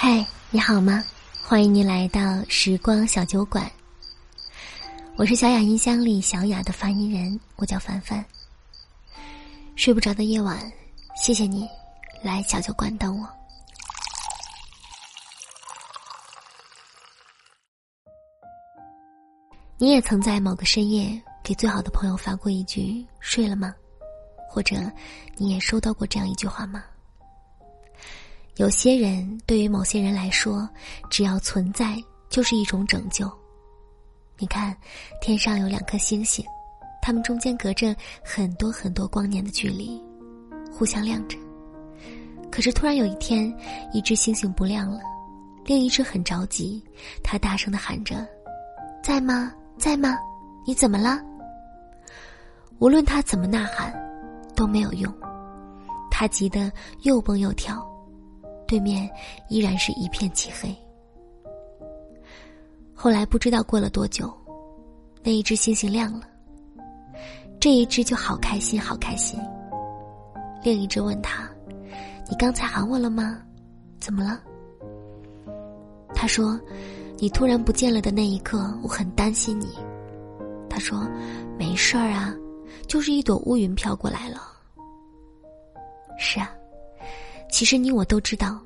[0.00, 1.04] 嗨，你好吗？
[1.42, 3.68] 欢迎你来到时光小酒馆。
[5.16, 8.24] 我是小雅音箱里小雅的发音人，我叫凡凡。
[9.74, 10.56] 睡不着的夜晚，
[11.20, 11.68] 谢谢你
[12.22, 13.28] 来小酒馆等我。
[19.78, 23.74] 你也曾在某个深夜给最好的朋友发过一句“睡了吗”，
[24.48, 24.76] 或者
[25.36, 26.84] 你也收到过这样一句话吗？
[28.58, 30.68] 有些人对于某些人来说，
[31.08, 31.96] 只要存在
[32.28, 33.30] 就是一种拯救。
[34.36, 34.76] 你看，
[35.22, 36.44] 天上有两颗星星，
[37.00, 40.02] 它们中间隔着很多很多光年的距离，
[40.72, 41.38] 互相亮着。
[42.50, 43.56] 可是突然有一天，
[43.92, 44.98] 一只星星不亮了，
[45.64, 46.82] 另一只很着急，
[47.22, 48.26] 它大声的喊着
[49.04, 49.54] ：“在吗？
[49.78, 50.18] 在吗？
[50.66, 51.20] 你怎么了？”
[52.80, 53.94] 无论他怎么呐喊，
[54.56, 55.14] 都没有用，
[56.10, 57.87] 他急得又蹦又跳。
[58.68, 59.10] 对面
[59.48, 60.72] 依然是一片漆黑。
[62.94, 64.32] 后来不知道过了多久，
[65.22, 66.28] 那一只星星亮了。
[67.58, 69.40] 这一只就好开心，好开心。
[70.62, 71.48] 另一只问他
[72.28, 73.40] ：“你刚才喊我了吗？
[73.98, 74.40] 怎么了？”
[76.14, 76.60] 他说
[77.18, 79.78] ：“你突然不见了的那一刻，我很担心你。”
[80.68, 81.08] 他说
[81.58, 82.34] ：“没事儿啊，
[82.86, 84.42] 就是一朵乌云飘过来了。”
[86.18, 86.52] 是啊。
[87.50, 88.60] 其实你我都知道，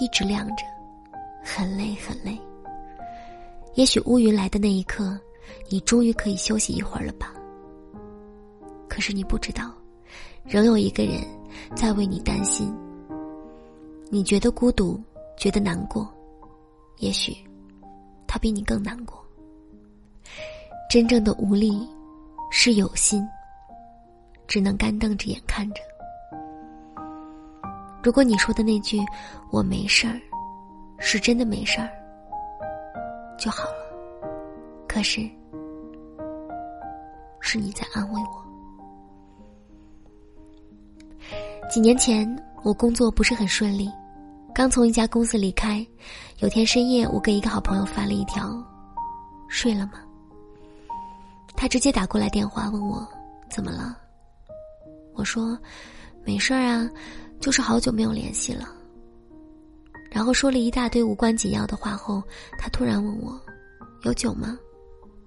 [0.00, 0.64] 一直亮着，
[1.42, 2.38] 很累很累。
[3.74, 5.18] 也许乌云来的那一刻，
[5.68, 7.32] 你终于可以休息一会儿了吧。
[8.88, 9.72] 可是你不知道，
[10.44, 11.22] 仍有一个人
[11.74, 12.74] 在为你担心。
[14.10, 15.00] 你觉得孤独，
[15.36, 16.12] 觉得难过，
[16.98, 17.36] 也许
[18.26, 19.24] 他比你更难过。
[20.90, 21.88] 真正的无力，
[22.50, 23.24] 是有心，
[24.48, 25.80] 只能干瞪着眼看着。
[28.02, 28.98] 如果你说的那句
[29.52, 30.18] “我没事儿”，
[30.98, 31.90] 是真的没事儿，
[33.38, 33.76] 就好了。
[34.88, 35.20] 可是，
[37.40, 38.40] 是你在安慰我。
[41.70, 42.26] 几年前，
[42.62, 43.90] 我工作不是很顺利，
[44.54, 45.86] 刚从一家公司离开。
[46.38, 48.50] 有天深夜，我给一个好朋友发了一条
[49.46, 49.92] ：“睡了吗？”
[51.54, 53.06] 他直接打过来电话问我
[53.50, 53.96] 怎么了。
[55.12, 55.56] 我说
[56.24, 56.88] ：“没事儿啊。”
[57.40, 58.68] 就是好久没有联系了。
[60.10, 62.22] 然后说了一大堆无关紧要的话后，
[62.58, 63.40] 他突然问我
[64.02, 64.58] ：“有酒吗？”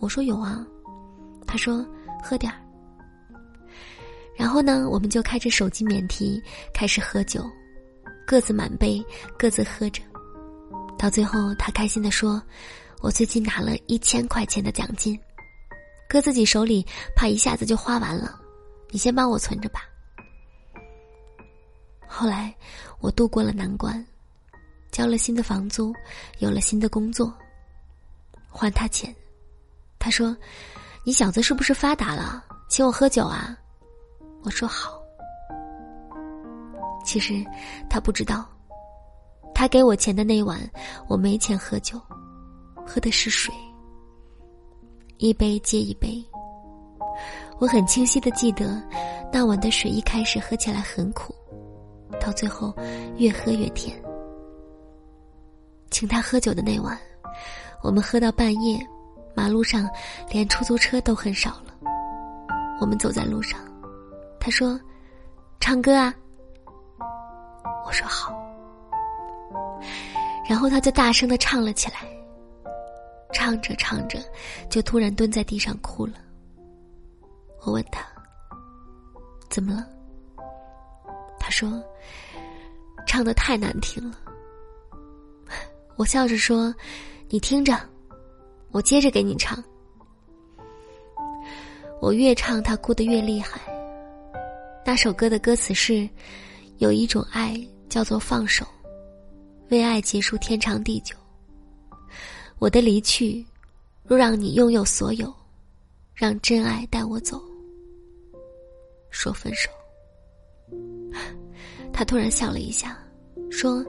[0.00, 0.66] 我说：“有啊。”
[1.46, 1.86] 他说
[2.22, 2.58] ：“喝点儿。”
[4.36, 6.42] 然后呢，我们就开着手机免提
[6.72, 7.44] 开始喝酒，
[8.26, 9.02] 各自满杯，
[9.38, 10.02] 各自喝着。
[10.98, 12.42] 到最后，他开心的说
[13.00, 15.16] ：“我最近拿了一千块钱的奖金，
[16.08, 16.84] 搁自己手里
[17.14, 18.40] 怕一下子就花完了，
[18.90, 19.82] 你先帮我存着吧。”
[22.16, 22.54] 后来，
[23.00, 24.06] 我度过了难关，
[24.92, 25.92] 交了新的房租，
[26.38, 27.34] 有了新的工作。
[28.52, 29.12] 还他钱，
[29.98, 30.36] 他说
[31.02, 32.44] ：“你小子是不是发达了？
[32.68, 33.58] 请我喝酒啊？”
[34.44, 34.96] 我说：“好。”
[37.04, 37.44] 其实
[37.90, 38.48] 他不知道，
[39.52, 40.60] 他给我钱的那晚，
[41.08, 42.00] 我没钱喝酒，
[42.86, 43.52] 喝的是水，
[45.18, 46.24] 一杯接一杯。
[47.58, 48.80] 我很清晰的记得，
[49.32, 51.34] 那晚的水一开始喝起来很苦。
[52.24, 52.74] 到最后，
[53.18, 54.00] 越喝越甜。
[55.90, 56.98] 请他喝酒的那晚，
[57.82, 58.80] 我们喝到半夜，
[59.36, 59.86] 马路上
[60.30, 61.74] 连出租车都很少了。
[62.80, 63.60] 我们走在路上，
[64.40, 64.80] 他说
[65.60, 66.14] ：“唱歌啊。”
[67.86, 68.34] 我说：“好。”
[70.48, 71.98] 然后他就大声的唱了起来。
[73.32, 74.18] 唱着唱着，
[74.70, 76.14] 就突然蹲在地上哭了。
[77.64, 78.04] 我问他
[79.50, 79.86] ：“怎么了？”
[81.44, 81.84] 他说
[83.06, 84.18] ：“唱的太难听了。”
[85.96, 86.74] 我笑着说
[87.28, 87.78] ：“你听着，
[88.70, 89.62] 我接着给你唱。”
[92.00, 93.60] 我越唱，他哭得越厉害。
[94.86, 96.08] 那首歌的歌词是
[96.80, 97.60] ：“有一种爱
[97.90, 98.66] 叫做放手，
[99.68, 101.14] 为爱结束天长地久。
[102.58, 103.44] 我的离去，
[104.04, 105.30] 若让你拥有所有，
[106.14, 107.38] 让真爱带我走。
[109.10, 109.70] 说分手。”
[111.94, 112.98] 他突然笑了一下，
[113.50, 113.84] 说：“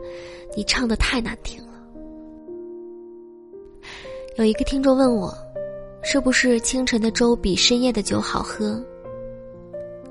[0.55, 1.73] 你唱的太难听了。”
[4.37, 5.35] 有一个听众问我
[6.03, 8.79] ：“是不是清晨的粥比深夜的酒好喝？”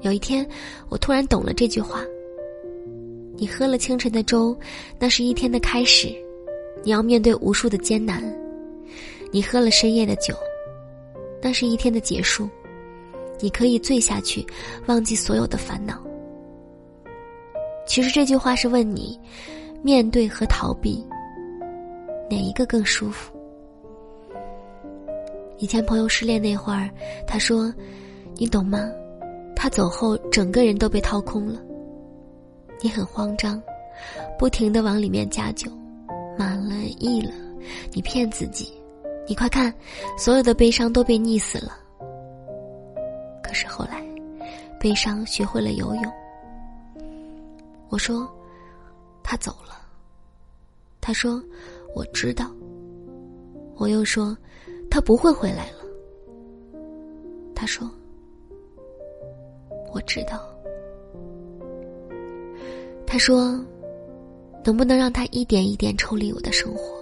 [0.02, 0.44] 有一天，
[0.88, 2.04] 我突然懂了这句话
[3.38, 4.58] ：“你喝了清晨的粥，
[4.98, 6.08] 那是一天的开始，
[6.82, 8.20] 你要面对无数的艰难；
[9.30, 10.34] 你喝了深夜的酒，
[11.40, 12.48] 那是一天的结束，
[13.38, 14.44] 你可以醉下去，
[14.86, 16.02] 忘记所有的烦恼。”
[17.86, 19.18] 其实这句话是问你，
[19.82, 21.04] 面对和逃避
[22.30, 23.32] 哪一个更舒服？
[25.58, 26.90] 以前朋友失恋那会儿，
[27.26, 27.72] 他说
[28.36, 28.90] ：“你懂吗？
[29.54, 31.60] 他走后，整个人都被掏空了。
[32.80, 33.62] 你很慌张，
[34.38, 35.70] 不停的往里面加酒，
[36.36, 37.32] 满了溢了，
[37.92, 38.72] 你骗自己，
[39.28, 39.72] 你快看，
[40.18, 41.78] 所有的悲伤都被溺死了。
[43.42, 44.02] 可是后来，
[44.80, 46.04] 悲伤学会了游泳。”
[47.88, 48.28] 我说
[49.22, 49.80] ：“他走了。”
[51.00, 51.42] 他说
[51.94, 52.50] ：“我知道。”
[53.76, 54.36] 我又说
[54.90, 55.78] ：“他不会回来了。”
[57.54, 57.90] 他说
[59.92, 60.48] ：“我知道。”
[63.06, 63.62] 他说
[64.64, 66.98] ：“能不能让他一点一点抽离我的生活，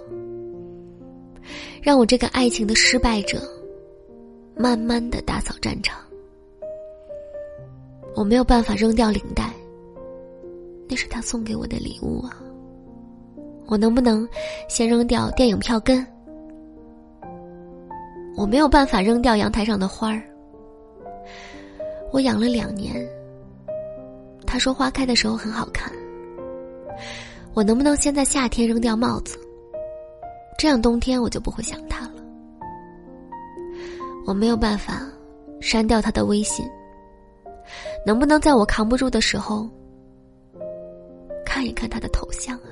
[1.82, 3.40] 让我这个爱情的失败者，
[4.56, 5.98] 慢慢的打扫战场？
[8.14, 9.51] 我没有办法扔掉领带。”
[10.92, 12.36] 那是他送给我的礼物啊！
[13.64, 14.28] 我能不能
[14.68, 16.06] 先扔掉电影票根？
[18.36, 20.22] 我没有办法扔掉阳台上的花儿。
[22.12, 22.94] 我养了两年。
[24.46, 25.90] 他说花开的时候很好看。
[27.54, 29.38] 我能不能先在夏天扔掉帽子？
[30.58, 32.14] 这样冬天我就不会想他了。
[34.26, 35.00] 我没有办法
[35.58, 36.68] 删掉他的微信。
[38.04, 39.66] 能不能在我扛不住的时候？
[41.62, 42.66] 看一看他的头像啊！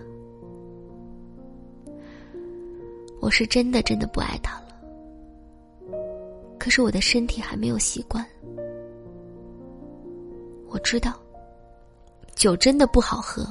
[3.21, 5.97] 我是真的真的不爱他了，
[6.59, 8.27] 可是我的身体还没有习惯。
[10.67, 11.17] 我知道，
[12.35, 13.47] 酒真的不好喝，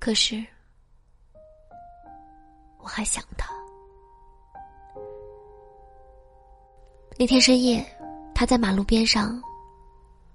[0.00, 0.44] 可是
[2.78, 3.54] 我还想他。
[7.16, 7.86] 那天深夜，
[8.34, 9.40] 他在马路边上，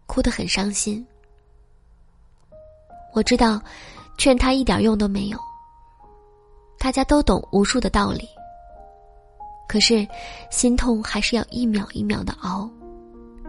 [0.06, 1.06] 哭得很伤心。
[3.16, 3.62] 我知道，
[4.18, 5.40] 劝他一点用都没有。
[6.78, 8.28] 大家都懂无数的道理，
[9.70, 10.06] 可是
[10.52, 12.70] 心痛还是要一秒一秒的熬，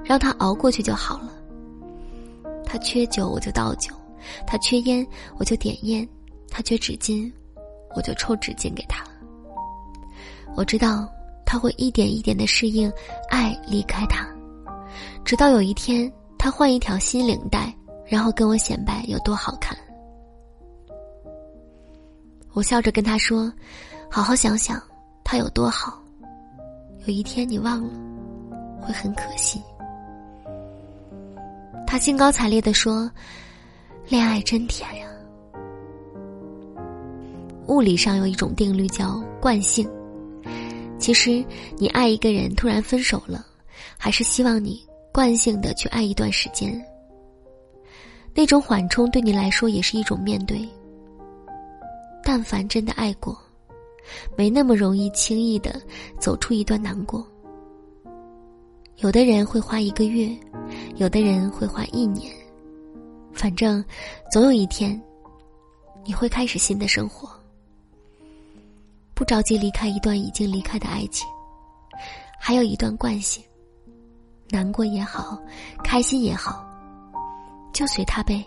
[0.04, 1.32] 让他熬过去就好了。
[2.64, 3.92] 他缺酒我就倒酒，
[4.46, 5.04] 他缺烟
[5.36, 6.08] 我就点烟，
[6.48, 7.30] 他缺纸巾
[7.96, 9.04] 我就抽纸巾给他。
[10.54, 11.08] 我知道
[11.44, 12.90] 他会一点一点的适应
[13.28, 14.24] 爱离开他，
[15.24, 17.75] 直到有一天他换一条新领带。
[18.06, 19.76] 然后跟我显摆有多好看，
[22.52, 23.52] 我笑着跟他说
[24.08, 24.80] ：“好好想想，
[25.24, 26.00] 他有多好。
[27.00, 27.92] 有一天你忘了，
[28.80, 29.60] 会很可惜。”
[31.86, 33.10] 他兴高采烈的说
[34.08, 35.08] ：“恋爱真甜呀！
[37.66, 39.88] 物理上有一种定律叫惯性。
[40.98, 41.44] 其实
[41.76, 43.44] 你爱一个人突然分手了，
[43.98, 46.72] 还是希望你惯性的去爱一段时间。”
[48.36, 50.68] 那种缓冲对你来说也是一种面对。
[52.22, 53.34] 但凡真的爱过，
[54.36, 55.80] 没那么容易轻易的
[56.20, 57.26] 走出一段难过。
[58.98, 60.36] 有的人会花一个月，
[60.96, 62.30] 有的人会花一年，
[63.32, 63.82] 反正
[64.30, 65.00] 总有一天，
[66.04, 67.30] 你会开始新的生活。
[69.14, 71.26] 不着急离开一段已经离开的爱情，
[72.38, 73.42] 还有一段惯性。
[74.50, 75.40] 难过也好，
[75.82, 76.65] 开心也好。
[77.76, 78.42] 就随他呗。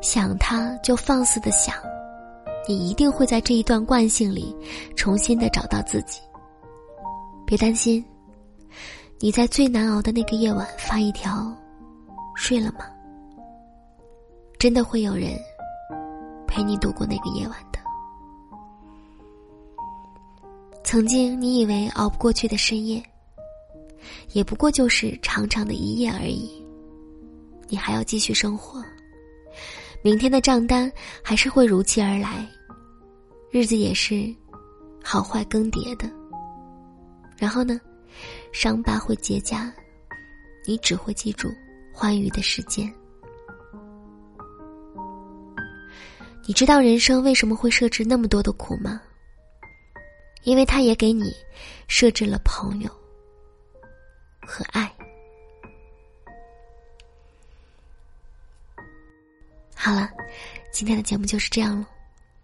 [0.00, 1.74] 想他就放肆的想，
[2.68, 4.54] 你一定会在这一段惯性里
[4.96, 6.20] 重新的找到自己。
[7.44, 8.04] 别担心，
[9.18, 11.52] 你在最难熬的那个夜晚发一条，
[12.36, 12.86] 睡了吗？
[14.60, 15.36] 真的会有人
[16.46, 17.80] 陪你度过那个夜晚的。
[20.84, 23.02] 曾经你以为熬不过去的深夜，
[24.34, 26.61] 也不过就是长长的一夜而已。
[27.72, 28.84] 你还要继续生活，
[30.02, 30.92] 明天的账单
[31.24, 32.46] 还是会如期而来，
[33.50, 34.30] 日子也是
[35.02, 36.06] 好坏更迭的。
[37.38, 37.80] 然后呢，
[38.52, 39.72] 伤疤会结痂，
[40.66, 41.48] 你只会记住
[41.94, 42.92] 欢愉的时间。
[46.46, 49.00] 你知道人生为什么会设置那么多的苦吗？
[50.44, 51.34] 因为他也给你
[51.88, 52.90] 设置了朋友
[54.46, 54.94] 和爱。
[59.84, 60.08] 好了，
[60.72, 61.84] 今天的节目就是这样了。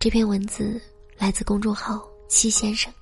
[0.01, 0.83] 这篇文字
[1.17, 2.93] 来自公众号七先生。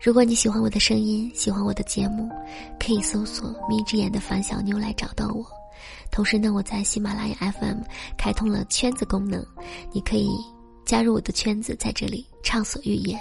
[0.00, 2.30] 如果你喜欢我的声音，喜欢我的节目，
[2.78, 5.44] 可以搜索“眯着眼的樊小妞”来找到我。
[6.12, 7.80] 同时呢，我在喜马拉雅 FM
[8.16, 9.44] 开通了圈子功能，
[9.90, 10.30] 你可以
[10.86, 13.18] 加入我的圈子，在这里畅所欲言。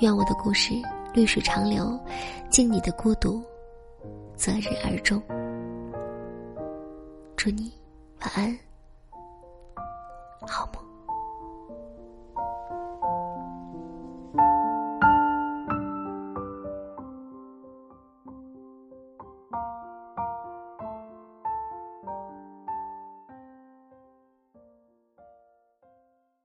[0.00, 0.74] 愿我的故事
[1.14, 1.96] 绿水长流，
[2.50, 3.40] 敬你的孤独，
[4.34, 5.22] 择日而终。
[7.36, 7.72] 祝你。
[8.20, 8.58] 晚安，
[10.46, 10.89] 好梦。